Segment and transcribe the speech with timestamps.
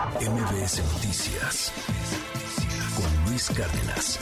[0.00, 1.72] MBS Noticias
[2.96, 4.18] con Luis Cárdenas.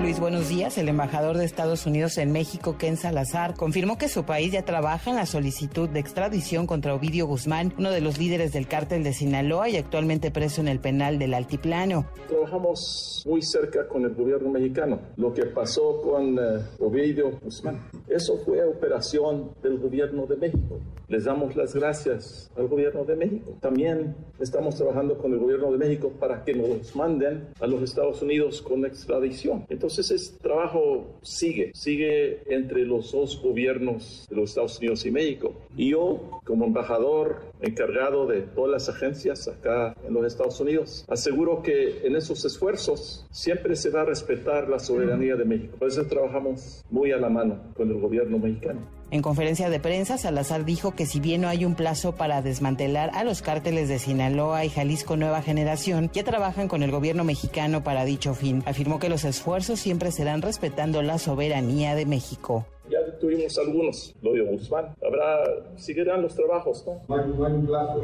[0.00, 0.78] Luis, buenos días.
[0.78, 5.10] El embajador de Estados Unidos en México, Ken Salazar, confirmó que su país ya trabaja
[5.10, 9.12] en la solicitud de extradición contra Ovidio Guzmán, uno de los líderes del cártel de
[9.12, 12.06] Sinaloa y actualmente preso en el penal del Altiplano.
[12.28, 15.00] Trabajamos muy cerca con el gobierno mexicano.
[15.16, 20.80] Lo que pasó con uh, Ovidio Guzmán, eso fue operación del gobierno de México.
[21.10, 23.58] Les damos las gracias al gobierno de México.
[23.60, 28.22] También estamos trabajando con el gobierno de México para que nos manden a los Estados
[28.22, 29.66] Unidos con extradición.
[29.68, 35.52] Entonces, ese trabajo sigue, sigue entre los dos gobiernos de los Estados Unidos y México.
[35.76, 41.60] Y yo, como embajador encargado de todas las agencias acá en los Estados Unidos, aseguro
[41.60, 45.74] que en esos esfuerzos siempre se va a respetar la soberanía de México.
[45.76, 48.99] Por eso trabajamos muy a la mano con el gobierno mexicano.
[49.12, 53.10] En conferencia de prensa, Salazar dijo que si bien no hay un plazo para desmantelar
[53.14, 57.82] a los cárteles de Sinaloa y Jalisco Nueva Generación, ya trabajan con el gobierno mexicano
[57.82, 58.62] para dicho fin.
[58.66, 62.66] Afirmó que los esfuerzos siempre serán respetando la soberanía de México
[63.20, 64.94] tuvimos algunos, lo de Guzmán.
[65.06, 65.44] Habrá,
[65.76, 67.00] seguirán los trabajos, ¿no?
[67.06, 68.00] Buen, plazo.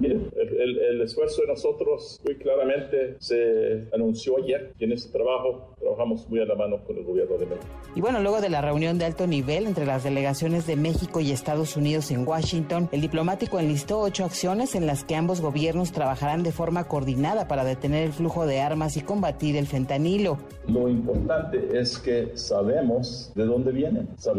[0.00, 5.74] Miren, el, el, esfuerzo de nosotros muy claramente se anunció ayer y en ese trabajo
[5.78, 7.66] trabajamos muy a la mano con el gobierno de México.
[7.94, 11.32] Y bueno, luego de la reunión de alto nivel entre las delegaciones de México y
[11.32, 16.42] Estados Unidos en Washington, el diplomático enlistó ocho acciones en las que ambos gobiernos trabajarán
[16.42, 20.38] de forma coordinada para detener el flujo de armas y combatir el fentanilo.
[20.68, 24.35] Lo importante es que sabemos de dónde vienen, sabemos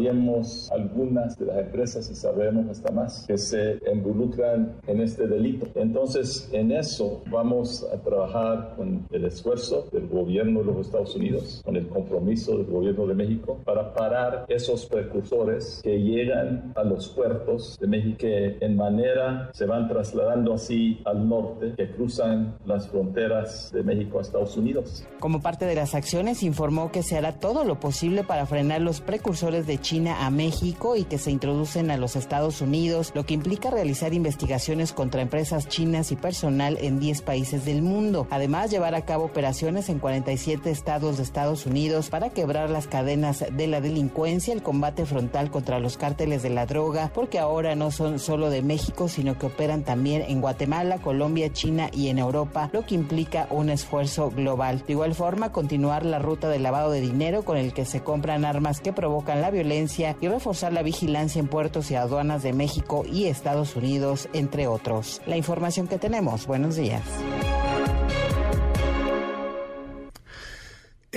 [0.72, 5.68] algunas de las empresas y sabemos hasta más que se involucran en este delito.
[5.76, 11.62] Entonces, en eso vamos a trabajar con el esfuerzo del gobierno de los Estados Unidos,
[11.66, 17.10] con el compromiso del gobierno de México para parar esos precursores que llegan a los
[17.10, 22.88] puertos de México que en manera se van trasladando así al norte, que cruzan las
[22.88, 25.04] fronteras de México a Estados Unidos.
[25.20, 29.02] Como parte de las acciones, informó que se hará todo lo posible para frenar los
[29.02, 33.34] precursores de China a México y que se introducen a los Estados Unidos, lo que
[33.34, 38.28] implica realizar investigaciones contra empresas chinas y personal en 10 países del mundo.
[38.30, 43.46] Además, llevar a cabo operaciones en 47 estados de Estados Unidos para quebrar las cadenas
[43.50, 47.90] de la delincuencia, el combate frontal contra los cárteles de la droga, porque ahora no
[47.90, 52.70] son solo de México, sino que operan también en Guatemala, Colombia, China y en Europa,
[52.74, 54.84] lo que implica un esfuerzo global.
[54.86, 58.44] De igual forma, continuar la ruta de lavado de dinero con el que se compran
[58.44, 59.77] armas que provocan la violencia
[60.22, 65.22] y reforzar la vigilancia en puertos y aduanas de México y Estados Unidos, entre otros.
[65.26, 66.48] La información que tenemos.
[66.48, 67.04] Buenos días.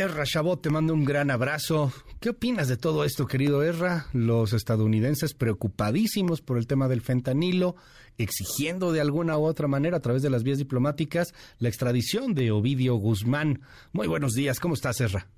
[0.01, 1.93] Erra Chabot, te mando un gran abrazo.
[2.21, 4.07] ¿Qué opinas de todo esto, querido Erra?
[4.15, 7.77] Los estadounidenses preocupadísimos por el tema del fentanilo,
[8.17, 12.51] exigiendo de alguna u otra manera a través de las vías diplomáticas la extradición de
[12.51, 13.61] Ovidio Guzmán.
[13.93, 15.29] Muy buenos días, ¿cómo estás, Erra?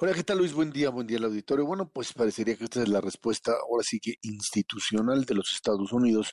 [0.00, 0.54] Hola, ¿qué tal Luis?
[0.54, 1.66] Buen día, buen día al auditorio.
[1.66, 5.92] Bueno, pues parecería que esta es la respuesta, ahora sí que institucional de los Estados
[5.92, 6.32] Unidos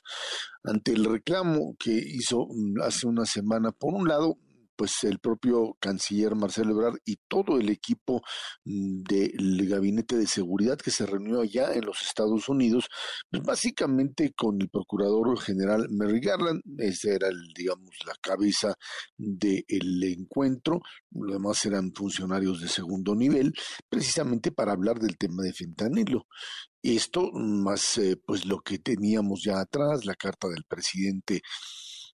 [0.62, 4.38] ante el reclamo que hizo mm, hace una semana, por un lado,
[4.76, 8.22] pues el propio canciller Marcelo Ebrard y todo el equipo
[8.64, 12.88] mm, del gabinete de seguridad que se reunió allá en los Estados Unidos,
[13.30, 18.74] pues básicamente con el procurador general Merrick Garland, ese era el, digamos, la cabeza
[19.16, 20.80] del encuentro,
[21.10, 23.52] lo demás eran funcionarios de segundo nivel,
[23.88, 26.26] precisamente para hablar del tema de fentanilo.
[26.82, 31.40] Esto más eh, pues lo que teníamos ya atrás, la carta del presidente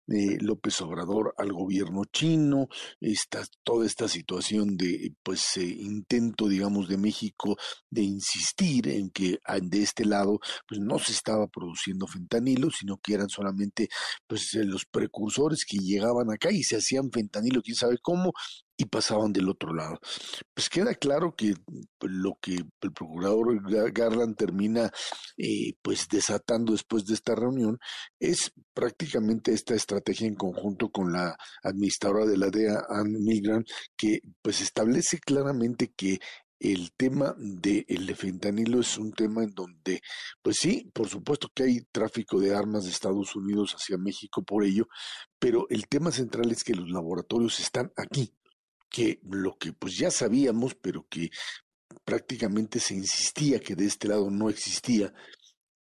[0.07, 2.69] López Obrador al gobierno chino,
[3.01, 7.57] esta, toda esta situación de pues eh, intento, digamos, de México
[7.91, 12.99] de insistir en que ah, de este lado pues no se estaba produciendo fentanilo, sino
[12.99, 13.89] que eran solamente
[14.27, 18.33] pues eh, los precursores que llegaban acá y se hacían fentanilo, quién sabe cómo,
[18.81, 20.01] y pasaban del otro lado.
[20.55, 21.55] Pues queda claro que
[22.01, 24.91] lo que el procurador Garland termina
[25.37, 27.79] eh, pues desatando después de esta reunión
[28.19, 33.65] es prácticamente esta estrategia en conjunto con la administradora de la DEA, Anne Milgram,
[33.99, 36.19] que pues establece claramente que
[36.59, 40.01] el tema del fentanilo es un tema en donde,
[40.43, 44.65] pues sí, por supuesto que hay tráfico de armas de Estados Unidos hacia México por
[44.65, 44.87] ello,
[45.39, 48.35] pero el tema central es que los laboratorios están aquí,
[48.91, 51.31] que lo que pues ya sabíamos, pero que
[52.05, 55.15] prácticamente se insistía que de este lado no existía,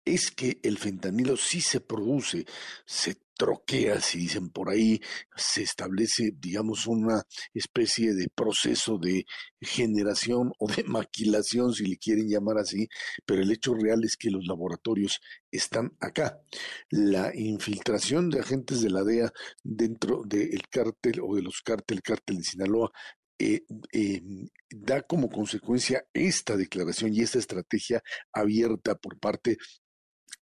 [0.05, 2.45] es que el fentanilo sí se produce,
[2.85, 4.99] se troquea, si dicen por ahí,
[5.33, 9.25] se establece, digamos, una especie de proceso de
[9.61, 12.89] generación o de maquilación, si le quieren llamar así,
[13.25, 15.21] pero el hecho real es que los laboratorios
[15.51, 16.41] están acá.
[16.89, 19.31] La infiltración de agentes de la DEA
[19.63, 22.91] dentro del cártel o de los cártel, cártel de Sinaloa,
[23.39, 23.61] eh,
[23.93, 24.21] eh,
[24.69, 28.03] da como consecuencia esta declaración y esta estrategia
[28.33, 29.55] abierta por parte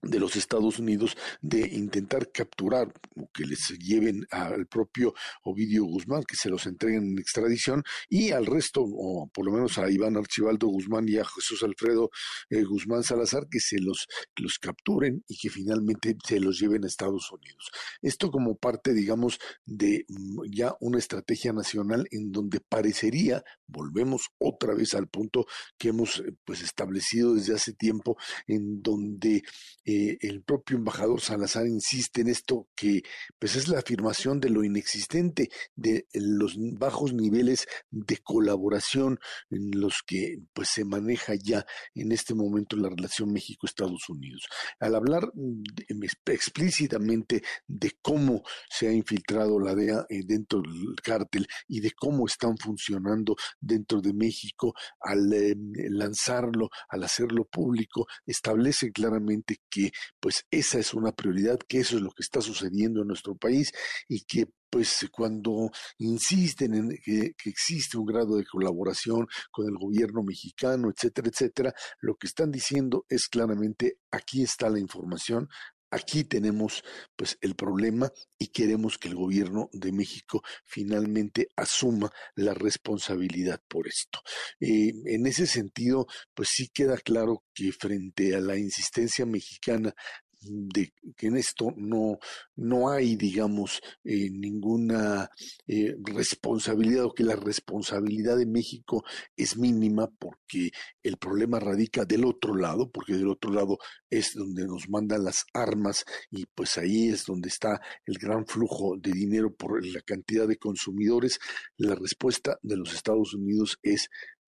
[0.02, 5.14] de los Estados Unidos de intentar capturar o que les lleven al propio
[5.44, 9.78] Ovidio Guzmán, que se los entreguen en extradición, y al resto, o por lo menos
[9.78, 12.10] a Iván Archibaldo Guzmán y a Jesús Alfredo
[12.50, 16.88] eh, Guzmán Salazar, que se los, los capturen y que finalmente se los lleven a
[16.88, 17.70] Estados Unidos.
[18.02, 24.74] Esto como parte, digamos, de mm, ya una estrategia nacional en donde parecería, volvemos otra
[24.74, 25.46] vez al punto
[25.78, 28.18] que hemos eh, pues establecido desde hace tiempo,
[28.48, 29.44] en donde
[29.90, 33.04] eh, el propio embajador Salazar insiste en esto que
[33.40, 39.18] pues es la afirmación de lo inexistente, de los bajos niveles de colaboración
[39.50, 44.48] en los que pues se maneja ya en este momento la relación México-Estados Unidos.
[44.82, 45.32] Al hablar
[46.26, 52.28] explícitamente de cómo se ha infiltrado la DEA eh, dentro del cártel y de cómo
[52.28, 55.56] están funcionando dentro de México, al eh,
[55.92, 61.98] lanzarlo, al hacerlo público, establece claramente que que pues esa es una prioridad, que eso
[61.98, 63.72] es lo que está sucediendo en nuestro país
[64.08, 65.70] y que pues cuando
[66.00, 71.74] insisten en que, que, existe un grado de colaboración con el gobierno mexicano, etcétera, etcétera,
[72.02, 75.48] lo que están diciendo es claramente aquí está la información,
[75.90, 76.84] Aquí tenemos
[77.16, 83.88] pues el problema y queremos que el gobierno de México finalmente asuma la responsabilidad por
[83.88, 84.20] esto.
[84.60, 89.94] Eh, en ese sentido, pues sí queda claro que frente a la insistencia mexicana
[90.42, 92.20] de que en esto no,
[92.56, 95.30] no hay, digamos, eh, ninguna
[95.68, 99.04] eh, responsabilidad o que la responsabilidad de México
[99.36, 100.72] es mínima porque
[101.04, 103.78] el problema radica del otro lado, porque del otro lado
[104.10, 108.96] es donde nos mandan las armas y pues ahí es donde está el gran flujo
[108.98, 111.40] de dinero por la cantidad de consumidores.
[111.78, 114.10] La respuesta de los Estados Unidos es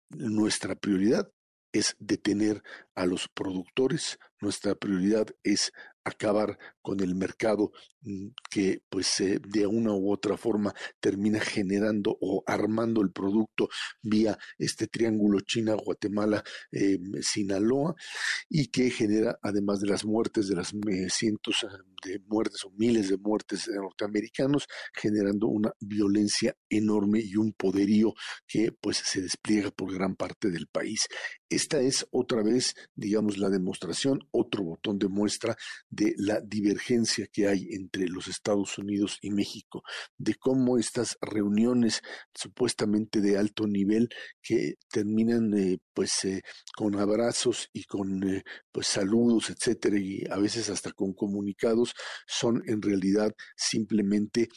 [0.09, 1.29] nuestra prioridad
[1.75, 2.63] es detener
[2.95, 5.73] a los productores, nuestra prioridad es
[6.05, 12.15] acabar con el mercado mm, que pues eh, de una u otra forma termina generando
[12.21, 13.67] o armando el producto
[14.03, 16.99] vía este triángulo China, Guatemala, eh,
[18.49, 21.75] y que genera además de las muertes de las eh, cientos ah,
[22.05, 28.13] de muertes o miles de muertes de norteamericanos generando una violencia enorme y un poderío
[28.47, 31.07] que pues se despliega por gran parte del país.
[31.49, 35.55] Esta es otra vez, digamos, la demostración, otro botón de muestra
[35.89, 39.83] de la divergencia que hay entre los Estados Unidos y México,
[40.17, 42.01] de cómo estas reuniones
[42.33, 44.09] supuestamente de alto nivel
[44.41, 46.41] que terminan eh, pues eh,
[46.75, 51.93] con abrazos y con eh, pues saludos, etcétera, y a veces hasta con comunicados,
[52.25, 54.49] son en realidad simplemente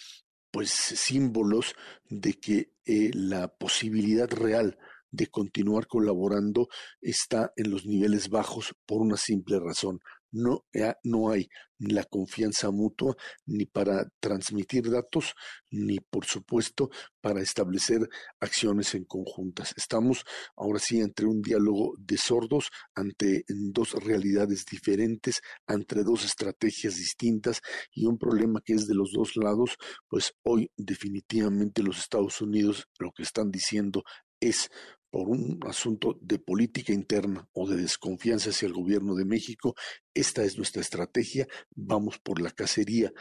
[0.50, 1.74] pues símbolos
[2.08, 4.78] de que la posibilidad real
[5.10, 6.68] de continuar colaborando
[7.00, 10.00] está en los niveles bajos por una simple razón,
[10.30, 10.64] no,
[11.04, 13.14] no hay la confianza mutua
[13.46, 15.34] ni para transmitir datos,
[15.70, 16.90] ni por supuesto
[17.20, 18.08] para establecer
[18.40, 19.72] acciones en conjuntas.
[19.76, 20.24] Estamos
[20.56, 27.60] ahora sí entre un diálogo de sordos, ante dos realidades diferentes, entre dos estrategias distintas
[27.92, 29.76] y un problema que es de los dos lados,
[30.08, 34.02] pues hoy definitivamente los Estados Unidos lo que están diciendo
[34.40, 34.70] es
[35.10, 39.74] por un asunto de política interna o de desconfianza hacia el gobierno de México,
[40.14, 43.12] esta es nuestra estrategia, vamos por la cacería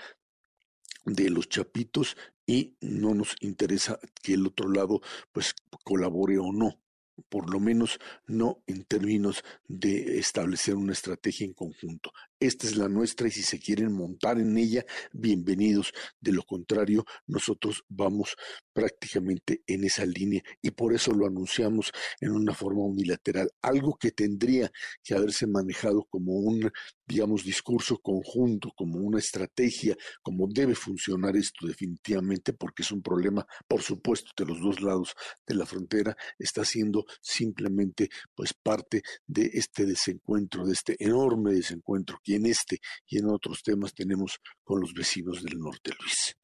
[1.05, 6.81] de los chapitos y no nos interesa que el otro lado pues colabore o no
[7.29, 12.11] por lo menos no en términos de establecer una estrategia en conjunto.
[12.39, 15.91] Esta es la nuestra y si se quieren montar en ella, bienvenidos.
[16.21, 18.35] De lo contrario, nosotros vamos
[18.73, 21.91] prácticamente en esa línea y por eso lo anunciamos
[22.21, 24.71] en una forma unilateral, algo que tendría
[25.03, 26.69] que haberse manejado como un,
[27.07, 33.47] digamos, discurso conjunto, como una estrategia, como debe funcionar esto definitivamente, porque es un problema,
[33.67, 35.15] por supuesto, de los dos lados
[35.47, 42.19] de la frontera, está siendo simplemente pues parte de este desencuentro, de este enorme desencuentro
[42.27, 46.35] y en este y en otros temas tenemos con los vecinos del norte, Luis.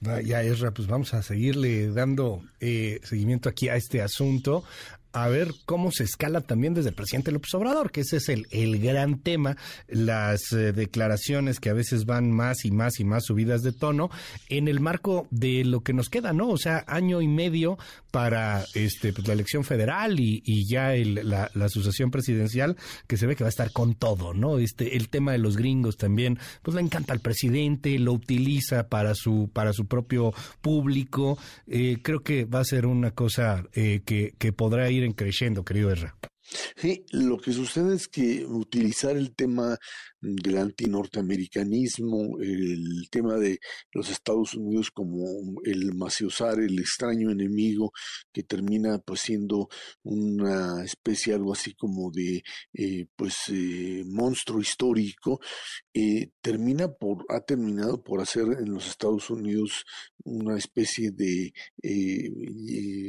[0.00, 4.64] Vaya, Ezra, pues vamos a seguirle dando eh, seguimiento aquí a este asunto.
[5.16, 8.46] A ver cómo se escala también desde el presidente López Obrador, que ese es el,
[8.50, 9.56] el gran tema,
[9.88, 14.10] las eh, declaraciones que a veces van más y más y más subidas de tono
[14.50, 16.50] en el marco de lo que nos queda, ¿no?
[16.50, 17.78] O sea, año y medio
[18.10, 23.36] para este pues, la elección federal y, ya la, la, asociación presidencial que se ve
[23.36, 24.58] que va a estar con todo, ¿no?
[24.58, 29.14] Este el tema de los gringos también, pues le encanta al presidente, lo utiliza para
[29.14, 31.38] su para su propio público.
[31.66, 35.64] Eh, creo que va a ser una cosa eh, que, que podrá ir en creciendo,
[35.64, 36.18] querido Erra.
[36.76, 39.78] Sí, lo que sucede es que utilizar el tema
[40.20, 43.60] del antinorteamericanismo, el tema de
[43.92, 45.24] los Estados Unidos como
[45.64, 47.92] el maciosar, el extraño enemigo
[48.32, 49.68] que termina pues siendo
[50.02, 52.42] una especie algo así como de
[52.72, 55.40] eh, pues eh, monstruo histórico,
[55.92, 59.84] eh, termina por, ha terminado por hacer en los Estados Unidos
[60.24, 61.52] una especie de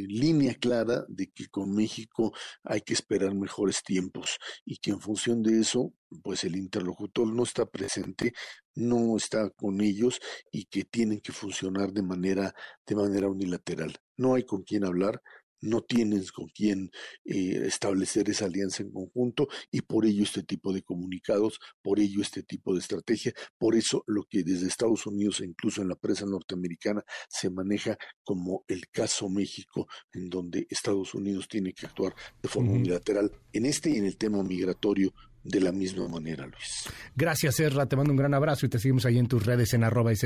[0.08, 2.34] línea clara de que con México
[2.64, 7.44] hay que esperar mejores tiempos y que en función de eso pues el interlocutor no
[7.44, 8.34] está presente,
[8.76, 10.20] no está con ellos
[10.52, 12.54] y que tienen que funcionar de manera,
[12.86, 13.96] de manera unilateral.
[14.16, 15.22] No hay con quién hablar,
[15.62, 16.92] no tienes con quién
[17.26, 22.22] eh, establecer esa alianza en conjunto y por ello este tipo de comunicados, por ello
[22.22, 25.96] este tipo de estrategia, por eso lo que desde Estados Unidos e incluso en la
[25.96, 32.14] prensa norteamericana se maneja como el caso México, en donde Estados Unidos tiene que actuar
[32.42, 35.14] de forma unilateral en este y en el tema migratorio
[35.48, 36.90] de la misma manera, Luis.
[37.16, 37.86] Gracias, Erra.
[37.86, 40.18] Te mando un gran abrazo y te seguimos ahí en tus redes en arroba y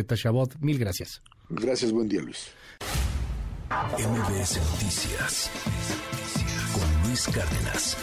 [0.59, 1.21] Mil gracias.
[1.49, 2.51] Gracias, buen día, Luis.
[3.69, 5.49] MBS Noticias
[6.73, 7.97] con Luis Cárdenas.